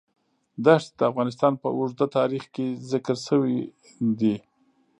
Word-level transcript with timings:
دښتې 0.65 0.93
د 0.97 1.01
افغانستان 1.11 1.53
په 1.61 1.67
اوږده 1.77 2.07
تاریخ 2.17 2.43
کې 2.55 2.65
ذکر 2.91 3.15
شوی 3.27 3.57
دی. 4.19 4.35